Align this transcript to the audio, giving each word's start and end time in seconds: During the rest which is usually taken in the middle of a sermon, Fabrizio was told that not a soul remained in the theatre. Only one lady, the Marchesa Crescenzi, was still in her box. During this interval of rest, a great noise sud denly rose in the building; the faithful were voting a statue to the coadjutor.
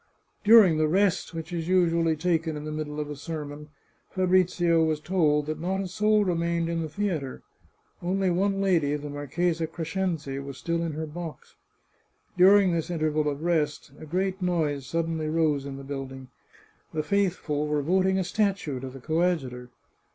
During 0.43 0.79
the 0.79 0.87
rest 0.87 1.31
which 1.31 1.53
is 1.53 1.67
usually 1.67 2.15
taken 2.15 2.57
in 2.57 2.63
the 2.65 2.71
middle 2.71 2.99
of 2.99 3.07
a 3.11 3.15
sermon, 3.15 3.69
Fabrizio 4.09 4.83
was 4.83 4.99
told 4.99 5.45
that 5.45 5.59
not 5.61 5.81
a 5.81 5.87
soul 5.87 6.25
remained 6.25 6.69
in 6.69 6.81
the 6.81 6.89
theatre. 6.89 7.43
Only 8.01 8.31
one 8.31 8.59
lady, 8.61 8.95
the 8.95 9.11
Marchesa 9.11 9.67
Crescenzi, 9.67 10.39
was 10.39 10.57
still 10.57 10.81
in 10.81 10.93
her 10.93 11.05
box. 11.05 11.53
During 12.35 12.71
this 12.71 12.89
interval 12.89 13.29
of 13.29 13.43
rest, 13.43 13.91
a 13.99 14.07
great 14.07 14.41
noise 14.41 14.87
sud 14.87 15.05
denly 15.05 15.31
rose 15.31 15.67
in 15.67 15.77
the 15.77 15.83
building; 15.83 16.29
the 16.95 17.03
faithful 17.03 17.67
were 17.67 17.83
voting 17.83 18.17
a 18.17 18.23
statue 18.23 18.79
to 18.79 18.89
the 18.89 18.99
coadjutor. 18.99 19.69